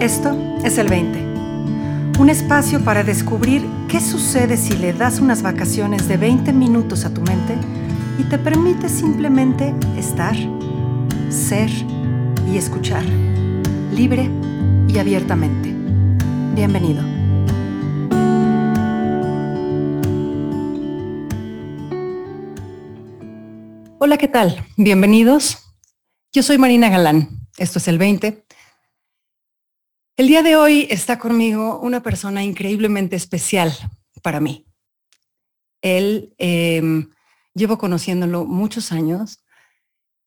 [0.00, 0.34] Esto
[0.64, 1.18] es el 20.
[2.18, 7.12] Un espacio para descubrir qué sucede si le das unas vacaciones de 20 minutos a
[7.12, 7.54] tu mente
[8.18, 10.34] y te permite simplemente estar,
[11.28, 11.68] ser
[12.50, 13.04] y escuchar,
[13.92, 14.30] libre
[14.88, 15.70] y abiertamente.
[16.54, 17.02] Bienvenido.
[23.98, 24.64] Hola, ¿qué tal?
[24.78, 25.58] Bienvenidos.
[26.32, 27.28] Yo soy Marina Galán.
[27.58, 28.46] Esto es el 20
[30.20, 33.72] el día de hoy está conmigo una persona increíblemente especial
[34.22, 34.66] para mí.
[35.80, 37.08] Él, em,
[37.54, 39.42] llevo conociéndolo muchos años.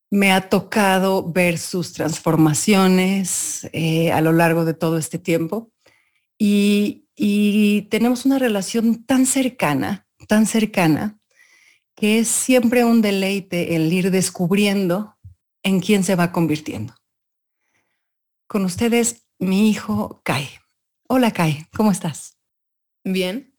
[0.10, 5.72] Me ha tocado ver sus transformaciones eh, a lo largo de todo este tiempo
[6.40, 11.20] y, y tenemos una relación tan cercana, tan cercana,
[11.96, 15.16] que es siempre un deleite el ir descubriendo
[15.62, 16.96] en quién se va convirtiendo.
[18.48, 20.50] Con ustedes, mi hijo Kai.
[21.08, 22.38] Hola Kai, ¿cómo estás?
[23.04, 23.54] Bien.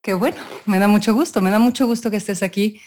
[0.00, 2.80] Qué bueno, me da mucho gusto, me da mucho gusto que estés aquí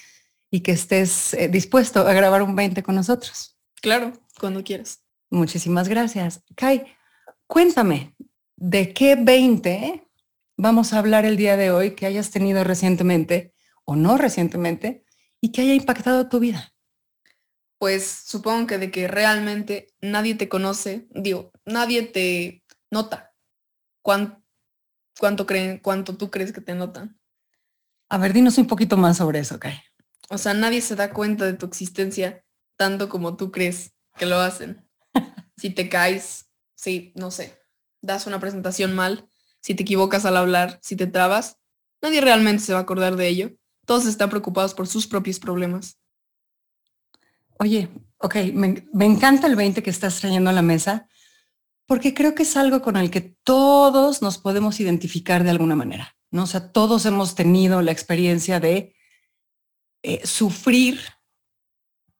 [0.49, 3.57] y que estés eh, dispuesto a grabar un 20 con nosotros.
[3.81, 5.03] Claro, cuando quieras.
[5.29, 6.43] Muchísimas gracias.
[6.55, 6.85] Kai,
[7.47, 8.15] cuéntame,
[8.55, 10.07] ¿de qué 20
[10.57, 15.03] vamos a hablar el día de hoy que hayas tenido recientemente o no recientemente
[15.41, 16.73] y que haya impactado tu vida?
[17.81, 23.33] Pues supongo que de que realmente nadie te conoce, digo, nadie te nota.
[24.03, 27.19] ¿Cuánto, creen, cuánto tú crees que te notan?
[28.07, 29.81] A ver, dinos un poquito más sobre eso, Kai.
[30.29, 32.45] O sea, nadie se da cuenta de tu existencia
[32.77, 34.87] tanto como tú crees que lo hacen.
[35.57, 37.57] si te caes, si, no sé,
[37.99, 39.27] das una presentación mal,
[39.59, 41.57] si te equivocas al hablar, si te trabas,
[41.99, 43.49] nadie realmente se va a acordar de ello.
[43.87, 45.97] Todos están preocupados por sus propios problemas.
[47.61, 51.07] Oye, ok, me, encanta el 20 que estás trayendo a la mesa,
[51.85, 56.17] porque creo que es algo con el que todos nos podemos identificar de alguna manera,
[56.31, 56.43] ¿no?
[56.43, 58.95] O sea, todos hemos tenido la experiencia de
[60.01, 61.01] eh, sufrir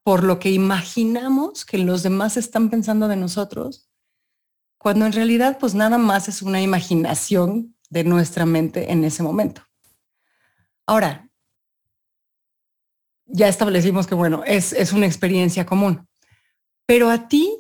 [0.04, 3.90] por lo que imaginamos que los demás están pensando de nosotros,
[4.78, 9.64] cuando en realidad pues nada más es una imaginación de nuestra mente en ese momento.
[10.86, 11.31] Ahora,
[13.32, 16.08] ya establecimos que, bueno, es, es una experiencia común.
[16.86, 17.58] Pero a ti,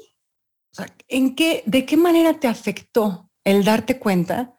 [1.07, 4.53] ¿en qué, ¿de qué manera te afectó el darte cuenta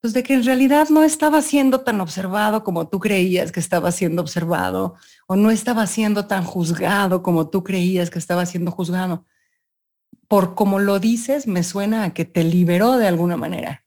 [0.00, 3.92] pues, de que en realidad no estaba siendo tan observado como tú creías que estaba
[3.92, 4.94] siendo observado
[5.26, 9.26] o no estaba siendo tan juzgado como tú creías que estaba siendo juzgado?
[10.28, 13.84] Por como lo dices, me suena a que te liberó de alguna manera.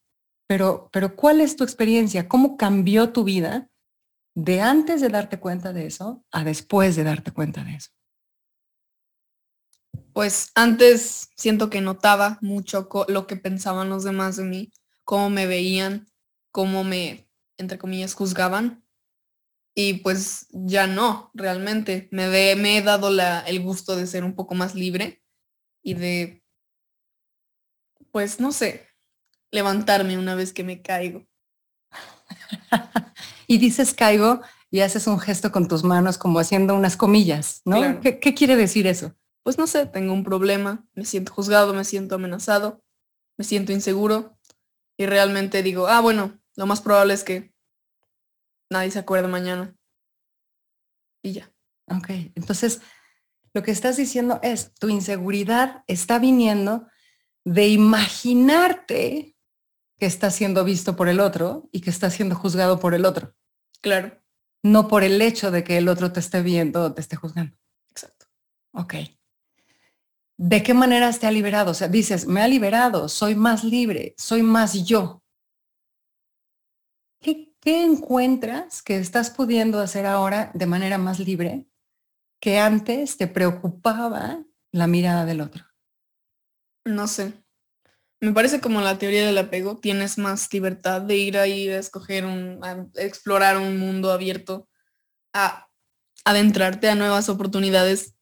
[0.47, 2.27] Pero, pero ¿cuál es tu experiencia?
[2.27, 3.69] ¿Cómo cambió tu vida
[4.35, 7.91] de antes de darte cuenta de eso a después de darte cuenta de eso?
[10.13, 14.71] Pues antes siento que notaba mucho lo que pensaban los demás de mí,
[15.03, 16.07] cómo me veían,
[16.51, 17.27] cómo me,
[17.57, 18.83] entre comillas, juzgaban.
[19.75, 22.07] Y pues ya no, realmente.
[22.11, 25.23] Me, me he dado la, el gusto de ser un poco más libre
[25.83, 26.43] y de,
[28.11, 28.87] pues no sé,
[29.51, 31.25] levantarme una vez que me caigo.
[33.53, 34.41] y dices caigo
[34.71, 38.01] y haces un gesto con tus manos como haciendo unas comillas, ¿no?
[38.01, 39.15] ¿Qué, quiere decir eso?
[39.43, 42.83] Pues no sé, tengo un problema, me siento juzgado, me siento amenazado,
[43.37, 44.35] me siento inseguro
[44.97, 47.53] y realmente digo, ah, bueno, lo más probable es que
[48.71, 49.75] nadie se acuerde mañana.
[51.21, 51.53] Y ya.
[51.85, 52.81] Ok, entonces
[53.53, 56.87] lo que estás diciendo es, tu inseguridad está viniendo
[57.45, 59.35] de imaginarte
[59.99, 63.35] que está siendo visto por el otro y que está siendo juzgado por el otro.
[63.83, 64.17] Claro.
[64.63, 67.57] No por el hecho de que el otro te esté viendo o te esté juzgando.
[67.89, 68.27] Exacto.
[68.71, 68.95] Ok.
[70.37, 71.71] ¿De qué maneras te ha liberado?
[71.71, 75.21] O sea, dices, me ha liberado, soy más libre, soy más yo.
[77.19, 81.67] ¿Qué, ¿Qué, encuentras que estás pudiendo hacer ahora de manera más libre
[82.39, 85.65] que antes te preocupaba la mirada del otro?
[86.85, 87.42] No sé.
[88.23, 92.23] Me parece como la teoría del apego, tienes más libertad de ir ahí a escoger
[92.23, 94.69] un, a explorar un mundo abierto,
[95.33, 95.67] a
[96.23, 98.15] adentrarte a nuevas oportunidades,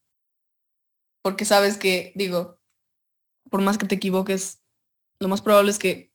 [1.21, 2.59] porque sabes que, digo,
[3.51, 4.63] por más que te equivoques,
[5.19, 6.12] lo más probable es que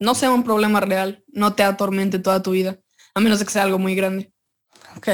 [0.00, 2.80] no sea un problema real, no te atormente toda tu vida,
[3.14, 4.32] a menos que sea algo muy grande.
[4.96, 5.08] Ok.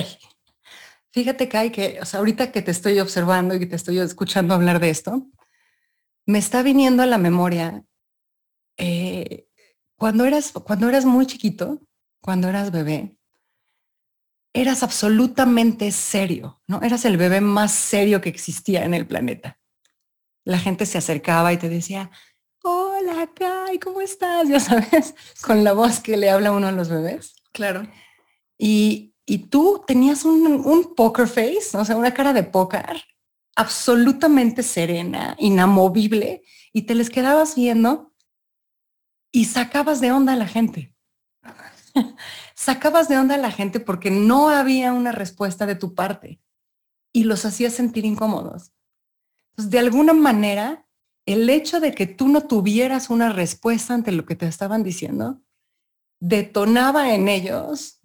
[1.11, 4.91] Fíjate, Kai, que ahorita que te estoy observando y que te estoy escuchando hablar de
[4.91, 5.27] esto,
[6.27, 7.85] me está viniendo a la memoria
[8.77, 9.47] eh,
[9.97, 11.81] cuando, eras, cuando eras muy chiquito,
[12.21, 13.17] cuando eras bebé,
[14.53, 16.83] eras absolutamente serio, ¿no?
[16.83, 19.59] Eras el bebé más serio que existía en el planeta.
[20.45, 22.11] La gente se acercaba y te decía,
[22.63, 24.49] hola Kai, ¿cómo estás?
[24.49, 27.35] Ya sabes, con la voz que le habla uno a los bebés.
[27.53, 27.87] Claro.
[28.59, 33.05] Y, y tú tenías un, un poker face, o sea, una cara de póker
[33.57, 38.13] absolutamente serena, inamovible, y te les quedabas viendo
[39.31, 40.95] y sacabas de onda a la gente.
[42.55, 46.41] sacabas de onda a la gente porque no había una respuesta de tu parte
[47.13, 48.73] y los hacías sentir incómodos.
[49.51, 50.89] Entonces, de alguna manera,
[51.27, 55.43] el hecho de que tú no tuvieras una respuesta ante lo que te estaban diciendo,
[56.21, 58.02] detonaba en ellos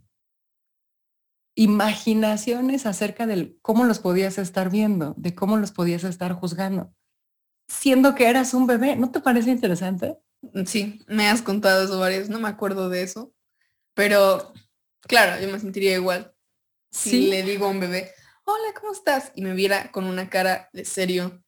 [1.58, 6.94] imaginaciones acerca de cómo los podías estar viendo, de cómo los podías estar juzgando,
[7.68, 8.96] siendo que eras un bebé.
[8.96, 10.20] ¿No te parece interesante?
[10.68, 13.34] Sí, me has contado eso varias, no me acuerdo de eso,
[13.96, 14.54] pero
[15.02, 16.32] claro, yo me sentiría igual.
[16.92, 18.12] Si le digo a un bebé,
[18.46, 19.32] hola, ¿cómo estás?
[19.34, 21.44] Y me viera con una cara de serio,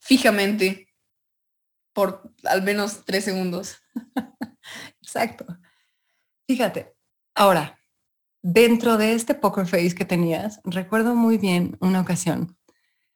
[0.00, 0.88] fijamente,
[1.92, 3.76] por al menos tres segundos.
[5.02, 5.44] Exacto.
[6.48, 6.96] Fíjate,
[7.34, 7.78] ahora,
[8.44, 12.56] dentro de este poker face que tenías, recuerdo muy bien una ocasión,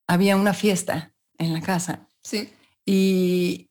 [0.06, 2.08] había una fiesta en la casa.
[2.22, 2.50] Sí.
[2.86, 3.70] Y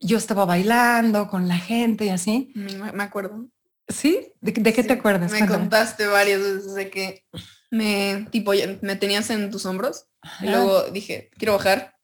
[0.00, 2.52] yo estaba bailando con la gente y así.
[2.54, 3.46] Me, acuerdo.
[3.86, 4.32] ¿Sí?
[4.40, 5.30] ¿De, qué te acuerdas?
[5.30, 7.26] Me contaste varias veces de que
[7.70, 10.06] me, tipo, me tenías en tus hombros.
[10.40, 11.96] Y luego dije, quiero bajar.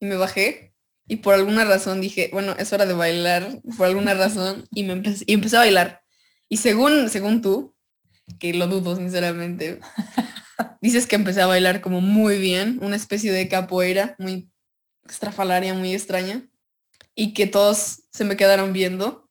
[0.00, 0.74] Y me bajé.
[1.06, 3.60] Y por alguna razón dije, bueno, es hora de bailar.
[3.76, 4.64] Por alguna razón.
[4.70, 6.02] Y me empecé, y empecé a bailar.
[6.48, 7.74] Y según, según tú,
[8.38, 9.80] que lo dudo sinceramente.
[10.80, 14.50] Dices que empecé a bailar como muy bien, una especie de capoeira muy
[15.04, 16.48] extrafalaria, muy extraña,
[17.14, 19.28] y que todos se me quedaron viendo,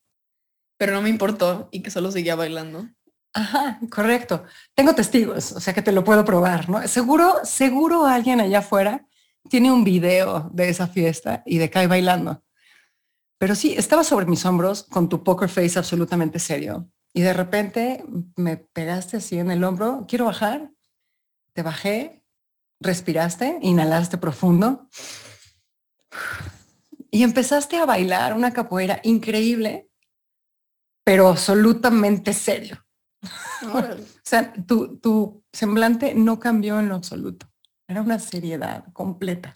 [0.78, 2.88] pero no me importó y que solo seguía bailando.
[3.34, 4.44] Ajá, correcto.
[4.74, 6.86] Tengo testigos, o sea que te lo puedo probar, ¿no?
[6.88, 9.08] Seguro, seguro alguien allá afuera
[9.50, 12.44] tiene un video de esa fiesta y de Kai bailando.
[13.38, 16.90] Pero sí, estaba sobre mis hombros con tu poker face absolutamente serio.
[17.18, 18.06] Y de repente
[18.36, 20.70] me pegaste así en el hombro, quiero bajar,
[21.54, 22.24] te bajé,
[22.80, 24.88] respiraste, inhalaste profundo
[27.10, 29.90] y empezaste a bailar una capoeira increíble,
[31.04, 32.86] pero absolutamente serio.
[33.74, 33.82] o
[34.22, 37.52] sea, tu, tu semblante no cambió en lo absoluto.
[37.88, 39.56] Era una seriedad completa.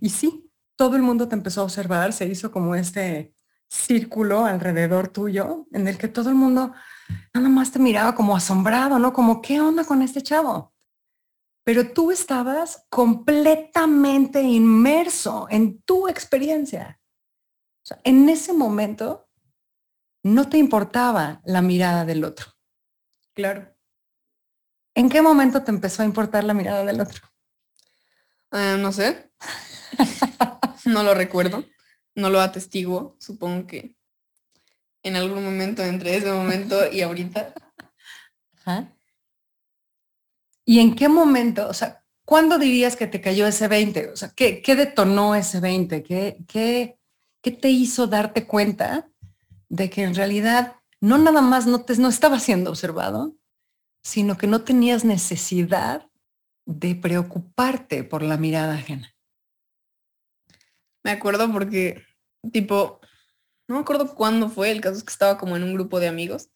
[0.00, 3.34] Y sí, todo el mundo te empezó a observar, se hizo como este
[3.68, 6.72] círculo alrededor tuyo en el que todo el mundo
[7.34, 9.12] nada más te miraba como asombrado, ¿no?
[9.12, 10.74] Como, ¿qué onda con este chavo?
[11.64, 17.00] Pero tú estabas completamente inmerso en tu experiencia.
[18.02, 19.28] en ese momento
[20.24, 22.46] no te importaba la mirada del otro.
[23.32, 23.72] Claro.
[24.94, 27.22] ¿En qué momento te empezó a importar la mirada del otro?
[28.52, 29.30] Eh, no sé.
[30.84, 31.64] no lo recuerdo
[32.16, 33.94] no lo atestiguo, supongo que
[35.02, 37.54] en algún momento entre ese momento y ahorita.
[40.64, 44.10] ¿Y en qué momento, o sea, cuándo dirías que te cayó ese 20?
[44.10, 46.02] O sea, ¿qué, qué detonó ese 20?
[46.02, 46.98] ¿Qué, qué,
[47.40, 49.08] ¿Qué te hizo darte cuenta
[49.68, 53.36] de que en realidad no nada más no, te, no estaba siendo observado,
[54.02, 56.10] sino que no tenías necesidad
[56.64, 59.14] de preocuparte por la mirada ajena?
[61.04, 62.02] Me acuerdo porque,
[62.50, 63.00] tipo,
[63.68, 66.08] no me acuerdo cuándo fue, el caso es que estaba como en un grupo de
[66.08, 66.48] amigos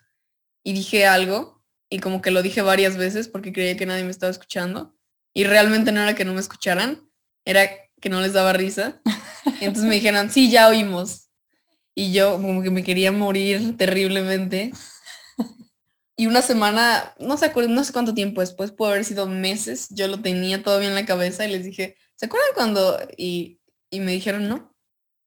[0.64, 4.10] y dije algo y como que lo dije varias veces porque creía que nadie me
[4.10, 4.94] estaba escuchando
[5.34, 7.08] y realmente no era que no me escucharan,
[7.44, 7.68] era
[8.00, 9.00] que no les daba risa.
[9.60, 11.28] Y entonces me dijeron, sí, ya oímos.
[11.94, 14.72] Y yo como que me quería morir terriblemente.
[16.16, 20.06] Y una semana, no sé, no sé cuánto tiempo después, pudo haber sido meses, yo
[20.08, 22.98] lo tenía todavía en la cabeza y les dije, ¿se acuerdan cuando?
[23.16, 24.74] Y y me dijeron, no,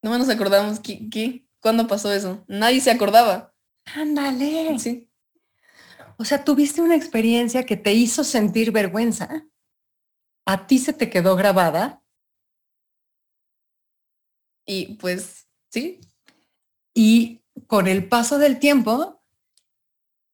[0.04, 0.80] no nos acordamos.
[0.80, 1.48] ¿Qué, qué?
[1.60, 2.44] ¿Cuándo pasó eso?
[2.48, 3.56] Nadie se acordaba.
[3.86, 4.78] Ándale.
[4.78, 5.10] Sí.
[6.18, 9.48] O sea, tuviste una experiencia que te hizo sentir vergüenza.
[10.46, 12.04] A ti se te quedó grabada.
[14.66, 16.02] Y pues, sí.
[16.94, 19.24] Y con el paso del tiempo,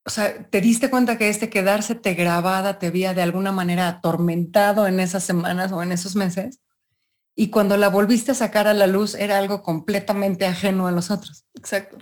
[0.06, 3.88] o sea, te diste cuenta que este quedarse te grabada te había de alguna manera
[3.88, 6.60] atormentado en esas semanas o en esos meses
[7.36, 11.12] y cuando la volviste a sacar a la luz era algo completamente ajeno a los
[11.12, 11.46] otros.
[11.56, 11.98] Exacto.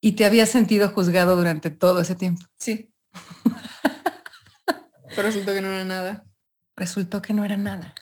[0.00, 2.46] Y te había sentido juzgado durante todo ese tiempo.
[2.58, 2.92] Sí.
[5.10, 6.24] Pero resultó que no era nada.
[6.76, 7.94] Resultó que no era nada.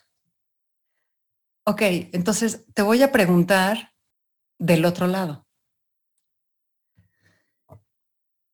[1.67, 3.93] Ok, entonces te voy a preguntar
[4.59, 5.47] del otro lado.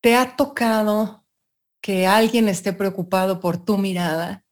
[0.01, 1.25] ¿Te ha tocado
[1.81, 4.45] que alguien esté preocupado por tu mirada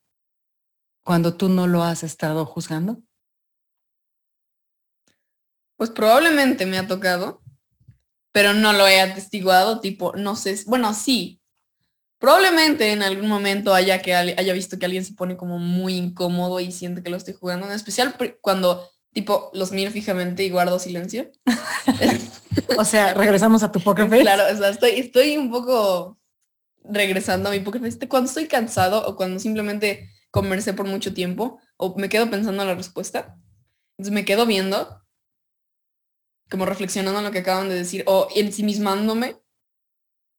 [1.03, 3.03] cuando tú no lo has estado juzgando?
[5.83, 7.41] Pues probablemente me ha tocado,
[8.31, 11.41] pero no lo he atestiguado, tipo, no sé, bueno, sí.
[12.19, 16.61] Probablemente en algún momento haya que haya visto que alguien se pone como muy incómodo
[16.61, 20.79] y siente que lo estoy jugando, en especial cuando tipo los miro fijamente y guardo
[20.79, 21.29] silencio.
[22.77, 24.21] o sea, regresamos a tu poker face.
[24.21, 26.17] Claro, o sea, estoy, estoy un poco
[26.85, 28.07] regresando a mi poker face.
[28.07, 32.69] Cuando estoy cansado o cuando simplemente conversé por mucho tiempo o me quedo pensando en
[32.69, 33.37] la respuesta,
[33.97, 35.02] entonces me quedo viendo
[36.50, 39.38] como reflexionando en lo que acaban de decir o ensimismándome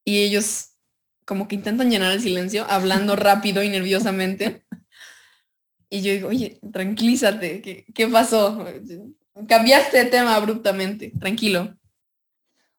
[0.05, 0.71] y ellos
[1.25, 4.65] como que intentan llenar el silencio hablando rápido y nerviosamente.
[5.89, 8.67] Y yo digo, oye, tranquilízate, ¿qué, qué pasó?
[9.49, 11.77] Cambiaste de tema abruptamente, tranquilo.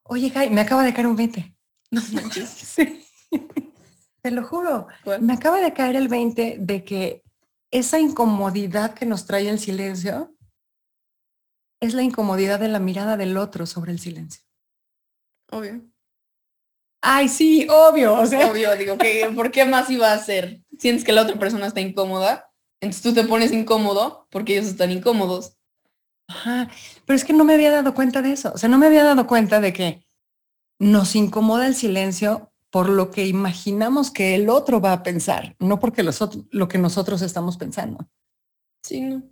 [0.04, 1.56] Oye, Jai, me acaba de caer un 20.
[1.92, 2.50] No manches.
[2.50, 3.04] sí.
[4.22, 4.88] Te lo juro.
[5.22, 7.24] Me acaba de caer el 20 de que
[7.72, 10.35] esa incomodidad que nos trae el silencio
[11.86, 14.44] es la incomodidad de la mirada del otro sobre el silencio.
[15.52, 15.82] Obvio.
[17.02, 18.14] Ay, sí, obvio.
[18.16, 18.50] O sea.
[18.50, 20.62] Obvio, digo, que ¿por qué más iba a ser?
[20.80, 22.52] Sientes que la otra persona está incómoda,
[22.82, 25.58] entonces tú te pones incómodo porque ellos están incómodos.
[26.28, 26.70] Ajá,
[27.06, 28.52] pero es que no me había dado cuenta de eso.
[28.54, 30.06] O sea, no me había dado cuenta de que
[30.80, 35.80] nos incomoda el silencio por lo que imaginamos que el otro va a pensar, no
[35.80, 36.20] porque los
[36.52, 38.10] lo que nosotros estamos pensando.
[38.84, 39.24] Sí, no.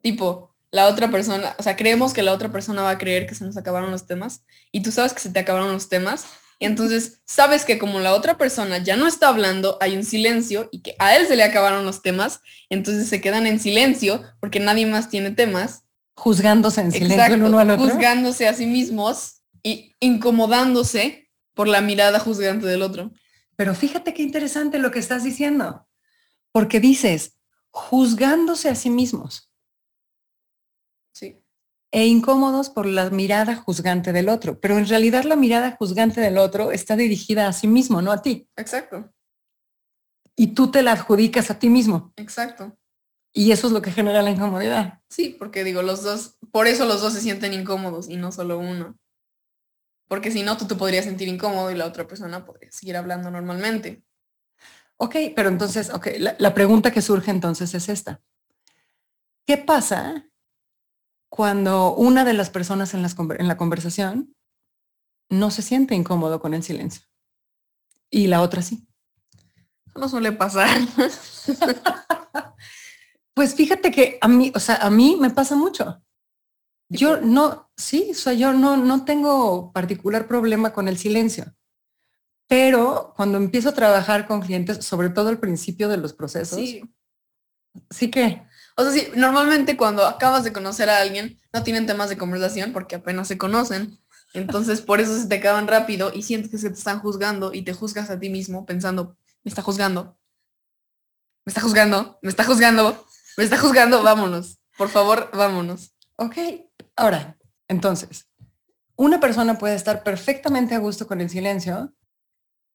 [0.00, 3.34] Tipo, la otra persona, o sea, creemos que la otra persona va a creer que
[3.34, 6.24] se nos acabaron los temas y tú sabes que se te acabaron los temas.
[6.58, 10.68] Y entonces sabes que como la otra persona ya no está hablando, hay un silencio
[10.72, 14.60] y que a él se le acabaron los temas, entonces se quedan en silencio porque
[14.60, 15.82] nadie más tiene temas.
[16.14, 17.84] Juzgándose en silencio el uno al otro.
[17.84, 23.12] Juzgándose a sí mismos y incomodándose por la mirada juzgante del otro.
[23.56, 25.86] Pero fíjate qué interesante lo que estás diciendo,
[26.50, 27.36] porque dices,
[27.70, 29.51] juzgándose a sí mismos
[31.92, 34.58] e incómodos por la mirada juzgante del otro.
[34.58, 38.22] Pero en realidad la mirada juzgante del otro está dirigida a sí mismo, no a
[38.22, 38.48] ti.
[38.56, 39.12] Exacto.
[40.34, 42.14] Y tú te la adjudicas a ti mismo.
[42.16, 42.78] Exacto.
[43.34, 45.00] Y eso es lo que genera la incomodidad.
[45.10, 48.58] Sí, porque digo, los dos, por eso los dos se sienten incómodos y no solo
[48.58, 48.98] uno.
[50.08, 53.30] Porque si no, tú te podrías sentir incómodo y la otra persona podría seguir hablando
[53.30, 54.02] normalmente.
[54.96, 58.22] Ok, pero entonces, ok, la, la pregunta que surge entonces es esta.
[59.46, 60.31] ¿Qué pasa
[61.32, 64.36] cuando una de las personas en, la conversación
[65.30, 67.04] no se siente incómodo con el silencio
[68.10, 68.86] y la otra sí.
[69.96, 70.68] No suele pasar.
[73.34, 76.02] pues fíjate que a mí, o sea, a mí me pasa mucho.
[76.90, 81.56] Yo no, sí, o sea, yo no, no tengo particular problema con el silencio.
[82.46, 86.82] Pero cuando empiezo a trabajar con clientes, sobre todo al principio de los procesos, sí,
[87.88, 88.42] sí que
[88.76, 92.72] o sea, sí, normalmente cuando acabas de conocer a alguien, no tienen temas de conversación
[92.72, 93.98] porque apenas se conocen.
[94.34, 97.62] Entonces, por eso se te acaban rápido y sientes que se te están juzgando y
[97.62, 100.18] te juzgas a ti mismo pensando, me está juzgando,
[101.44, 104.58] me está juzgando, me está juzgando, me está juzgando, vámonos.
[104.78, 105.94] Por favor, vámonos.
[106.16, 106.36] Ok,
[106.96, 107.36] ahora,
[107.68, 108.28] entonces,
[108.96, 111.94] una persona puede estar perfectamente a gusto con el silencio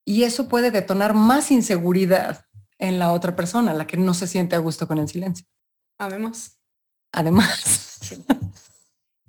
[0.04, 2.44] y eso puede detonar más inseguridad
[2.78, 5.46] en la otra persona, la que no se siente a gusto con el silencio.
[5.98, 6.58] Además.
[7.12, 8.00] Además.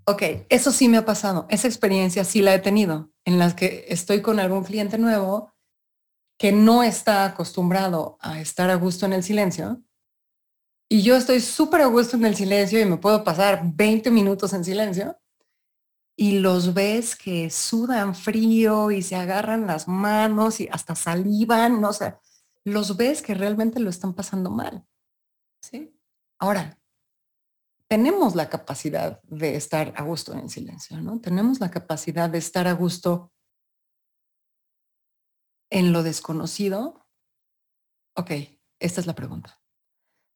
[0.06, 1.48] ok, eso sí me ha pasado.
[1.50, 5.54] Esa experiencia sí la he tenido, en las que estoy con algún cliente nuevo
[6.38, 9.84] que no está acostumbrado a estar a gusto en el silencio.
[10.90, 14.54] Y yo estoy súper a gusto en el silencio y me puedo pasar 20 minutos
[14.54, 15.20] en silencio.
[16.16, 21.94] Y los ves que sudan frío y se agarran las manos y hasta salivan, no
[21.94, 22.16] sé,
[22.64, 24.86] los ves que realmente lo están pasando mal.
[25.62, 25.94] Sí.
[26.39, 26.79] Ahora,
[27.89, 31.19] tenemos la capacidad de estar a gusto en silencio, ¿no?
[31.19, 33.31] Tenemos la capacidad de estar a gusto
[35.69, 37.08] en lo desconocido.
[38.15, 38.31] Ok,
[38.79, 39.62] esta es la pregunta.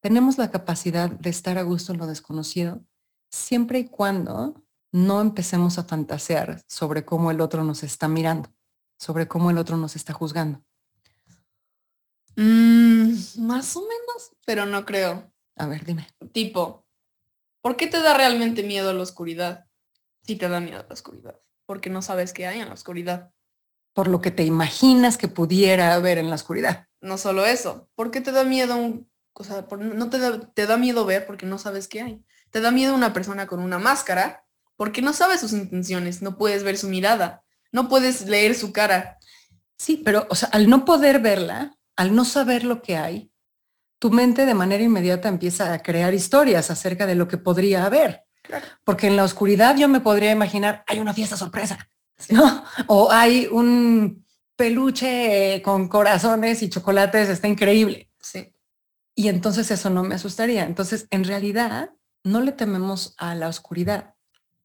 [0.02, 2.84] Tenemos la capacidad de estar a gusto en lo desconocido
[3.32, 8.54] siempre y cuando no empecemos a fantasear sobre cómo el otro nos está mirando,
[9.00, 10.64] sobre cómo el otro nos está juzgando.
[12.36, 15.33] Mm, más o menos, pero no creo.
[15.56, 16.08] A ver, dime.
[16.32, 16.86] Tipo,
[17.62, 19.66] ¿por qué te da realmente miedo a la oscuridad?
[20.24, 21.40] Si te da miedo a la oscuridad.
[21.66, 23.32] Porque no sabes qué hay en la oscuridad.
[23.94, 26.88] Por lo que te imaginas que pudiera haber en la oscuridad.
[27.02, 27.90] No solo eso.
[27.96, 29.10] ¿Por qué te da miedo un...
[29.34, 32.24] O sea, no te da, te da miedo ver porque no sabes qué hay.
[32.52, 34.46] Te da miedo una persona con una máscara
[34.76, 39.18] porque no sabes sus intenciones, no puedes ver su mirada, no puedes leer su cara.
[39.78, 43.32] Sí, pero, o sea, al no poder verla, al no saber lo que hay,
[44.04, 48.26] tu mente de manera inmediata empieza a crear historias acerca de lo que podría haber.
[48.84, 51.88] Porque en la oscuridad yo me podría imaginar, hay una fiesta sorpresa,
[52.30, 52.66] ¿no?
[52.88, 54.26] O hay un
[54.58, 58.12] peluche con corazones y chocolates, está increíble.
[58.20, 58.54] Sí.
[59.16, 60.66] Y entonces eso no me asustaría.
[60.66, 61.92] Entonces, en realidad,
[62.26, 64.16] no le tememos a la oscuridad,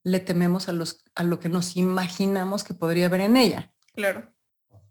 [0.03, 3.73] le tememos a, los, a lo que nos imaginamos que podría haber en ella.
[3.95, 4.35] Claro.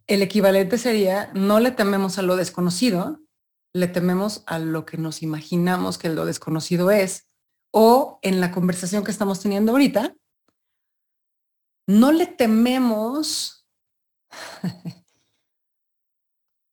[0.08, 3.20] El equivalente sería, no le tememos a lo desconocido,
[3.78, 7.28] le tememos a lo que nos imaginamos que lo desconocido es.
[7.72, 10.16] O en la conversación que estamos teniendo ahorita,
[11.88, 13.68] no le tememos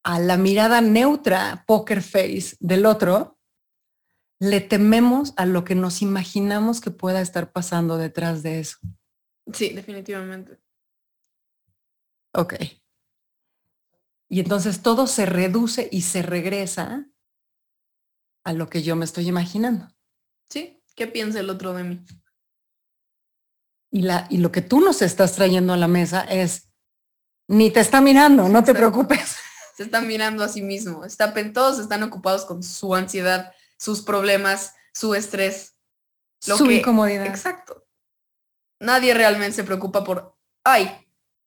[0.04, 3.38] a la mirada neutra, poker face del otro,
[4.40, 8.78] le tememos a lo que nos imaginamos que pueda estar pasando detrás de eso.
[9.52, 10.58] Sí, definitivamente.
[12.32, 12.54] Ok.
[14.34, 17.06] Y entonces todo se reduce y se regresa
[18.42, 19.94] a lo que yo me estoy imaginando.
[20.50, 22.04] Sí, ¿qué piensa el otro de mí?
[23.92, 26.68] Y, la, y lo que tú nos estás trayendo a la mesa es,
[27.46, 29.36] ni te está mirando, no te preocupes.
[29.76, 31.04] Se están mirando a sí mismo.
[31.04, 35.76] Está, todos están ocupados con su ansiedad, sus problemas, su estrés.
[36.40, 37.26] su incomodidad.
[37.26, 37.86] Exacto.
[38.80, 40.90] Nadie realmente se preocupa por, ay,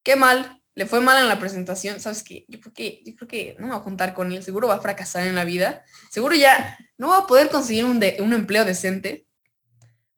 [0.03, 2.46] qué mal, le fue mal en la presentación, ¿sabes qué?
[2.48, 4.75] Yo creo que, yo creo que no me voy a juntar con él, seguro va
[4.75, 8.63] a fracasar en la vida, seguro ya no va a poder conseguir un, un empleo
[8.63, 9.25] decente,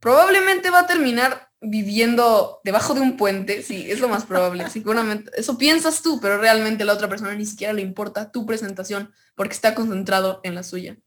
[0.01, 5.31] probablemente va a terminar viviendo debajo de un puente, sí, es lo más probable, seguramente,
[5.33, 9.53] eso piensas tú, pero realmente la otra persona ni siquiera le importa tu presentación porque
[9.53, 10.97] está concentrado en la suya.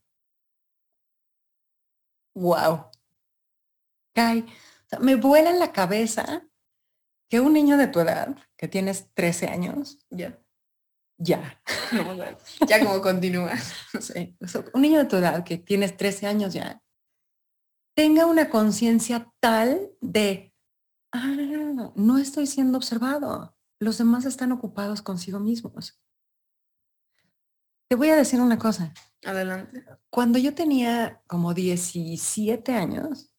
[2.33, 2.89] Wow.
[4.15, 4.47] Kai,
[4.99, 6.43] me vuela en la cabeza
[7.29, 10.39] que un niño de tu edad, que tienes 13 años, ya,
[11.17, 11.61] ya,
[12.67, 13.53] ya como continúa,
[13.93, 14.35] no sé,
[14.73, 16.81] un niño de tu edad que tienes 13 años ya,
[17.95, 20.53] tenga una conciencia tal de,
[21.11, 25.99] ah, no estoy siendo observado, los demás están ocupados consigo mismos.
[27.89, 28.93] Te voy a decir una cosa.
[29.23, 29.85] Adelante.
[30.09, 33.32] Cuando yo tenía como 17 años,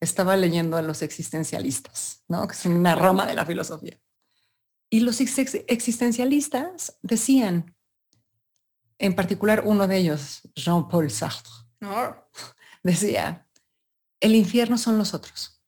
[0.00, 2.46] estaba leyendo a los existencialistas, ¿no?
[2.46, 4.00] que es una rama de la filosofía.
[4.90, 7.76] Y los existencialistas decían,
[8.98, 11.52] en particular uno de ellos, Jean-Paul Sartre,
[12.82, 13.48] decía,
[14.20, 15.60] el infierno son los otros.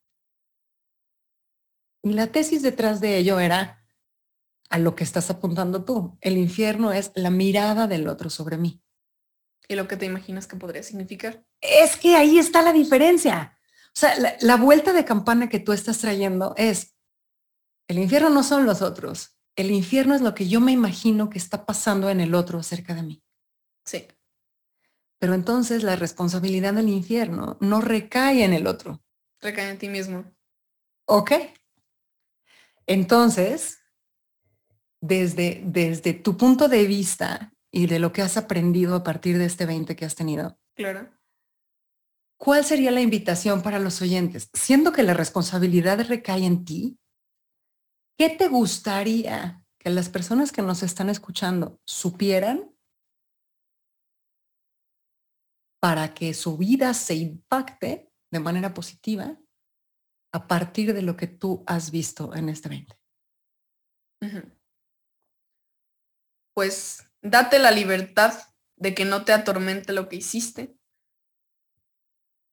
[2.03, 3.85] Y la tesis detrás de ello era
[4.71, 6.17] a lo que estás apuntando tú.
[6.21, 8.83] El infierno es la mirada del otro sobre mí.
[9.69, 11.45] ¿Y lo que te imaginas que podría significar?
[11.61, 13.56] Es que ahí está la diferencia.
[13.97, 16.95] O sea, la, vuelta de campana que tú estás trayendo es,
[17.89, 21.39] el infierno no son los otros, el infierno es lo que yo me imagino que
[21.39, 23.23] está pasando en el otro cerca de mí.
[23.87, 24.07] Sí.
[25.19, 29.03] Pero entonces la responsabilidad del infierno no recae en el otro.
[29.41, 30.31] Recae en ti mismo.
[31.07, 31.33] Ok.
[32.87, 33.79] Entonces,
[35.01, 39.47] desde, desde tu punto de vista y de lo que has aprendido a partir de
[39.47, 41.16] este 20 que has tenido, claro.
[42.39, 44.51] ¿Cuál sería la invitación para los oyentes?
[44.53, 46.99] Siendo que la responsabilidad recae en ti,
[48.19, 52.73] ¿qué te gustaría que las personas que nos están escuchando supieran
[55.81, 59.39] para que su vida se impacte de manera positiva
[60.33, 62.99] a partir de lo que tú has visto en este 20?
[66.55, 68.33] Pues date la libertad
[68.77, 70.77] de que no te atormente lo que hiciste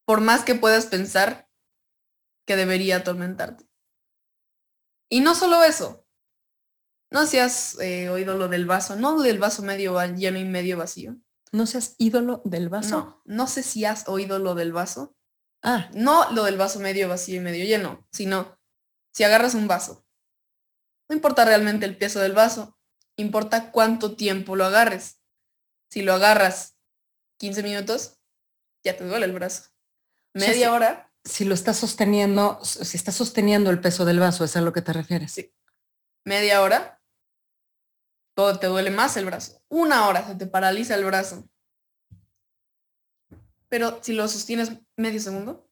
[0.05, 1.49] por más que puedas pensar
[2.45, 3.65] que debería atormentarte.
[5.09, 6.05] Y no solo eso,
[7.11, 11.17] no seas eh, oído lo del vaso, no del vaso medio lleno y medio vacío.
[11.51, 12.97] ¿No seas ídolo del vaso?
[12.97, 15.15] No, no sé si has oído lo del vaso.
[15.61, 15.91] Ah.
[15.93, 18.59] No lo del vaso medio vacío y medio lleno, sino
[19.13, 20.03] si agarras un vaso.
[21.07, 22.79] No importa realmente el peso del vaso,
[23.15, 25.21] importa cuánto tiempo lo agarres.
[25.91, 26.75] Si lo agarras
[27.37, 28.19] 15 minutos,
[28.83, 29.72] ya te duele el brazo
[30.33, 31.11] media hora.
[31.23, 34.81] Si lo estás sosteniendo, si estás sosteniendo el peso del vaso, ¿es a lo que
[34.81, 35.31] te refieres?
[35.31, 35.53] Sí.
[36.25, 37.01] Media hora,
[38.35, 39.61] todo te duele más el brazo.
[39.69, 41.47] Una hora se te paraliza el brazo.
[43.69, 45.69] Pero si lo sostienes medio segundo,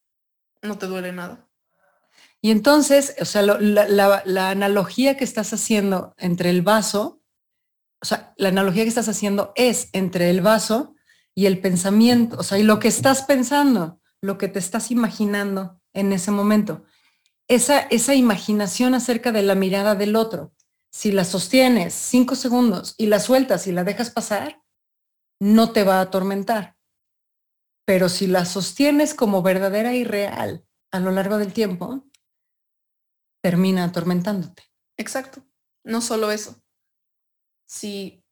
[0.62, 1.48] no te duele nada.
[2.42, 7.22] Y entonces, o sea, la, la, analogía que estás haciendo entre el vaso,
[8.02, 10.96] o sea, la analogía que estás haciendo es entre el vaso
[11.36, 15.82] y el pensamiento, o sea, y lo que estás pensando lo que te estás imaginando
[15.94, 16.84] en ese momento.
[17.48, 20.54] Esa, esa imaginación acerca de la mirada del otro,
[20.92, 24.62] si la sostienes cinco segundos y la sueltas y la dejas pasar,
[25.40, 26.78] no te va a atormentar.
[27.86, 32.06] Pero si la sostienes como verdadera y real a lo largo del tiempo
[33.42, 34.64] termina atormentándote.
[34.98, 35.44] Exacto.
[35.84, 36.62] No solo eso.
[37.66, 38.24] Si,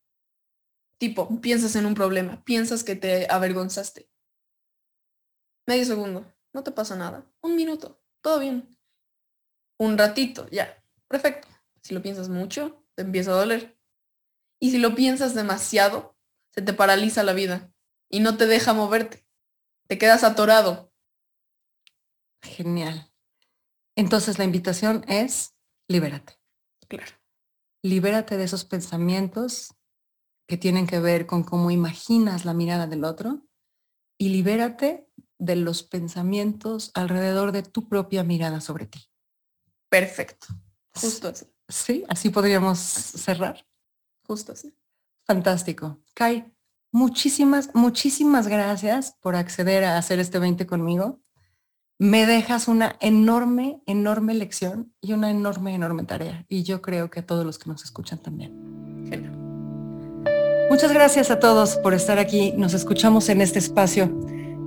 [0.99, 4.10] tipo, piensas en un problema, piensas que te avergonzaste.
[5.69, 7.32] Medio segundo, no te pasa nada.
[7.43, 8.75] Un minuto, todo bien.
[9.77, 10.84] Un ratito, ya.
[11.08, 11.47] Perfecto.
[11.84, 13.79] Si lo piensas mucho, te empieza a doler.
[14.60, 16.17] Y si lo piensas demasiado,
[16.55, 17.71] se te paraliza la vida
[18.10, 19.27] y no te deja moverte.
[19.88, 20.91] Te quedas atorado.
[22.41, 23.13] Genial.
[23.95, 25.53] Entonces la invitación es
[25.88, 26.39] libérate.
[26.88, 27.13] Claro.
[27.84, 29.75] Libérate de esos pensamientos
[30.47, 33.45] que tienen que ver con cómo imaginas la mirada del otro
[34.17, 35.05] y libérate
[35.39, 38.99] de los pensamientos alrededor de tu propia mirada sobre ti.
[39.89, 40.47] Perfecto.
[40.93, 41.45] Justo así.
[41.67, 43.65] Sí, así podríamos cerrar.
[44.23, 44.75] Justo así.
[45.25, 45.99] Fantástico.
[46.13, 46.52] Kai,
[46.91, 51.21] muchísimas, muchísimas gracias por acceder a hacer este 20 conmigo.
[51.97, 56.45] Me dejas una enorme, enorme lección y una enorme, enorme tarea.
[56.47, 59.06] Y yo creo que a todos los que nos escuchan también.
[59.10, 59.36] Genial.
[60.69, 62.54] Muchas gracias a todos por estar aquí.
[62.54, 64.15] Nos escuchamos en este espacio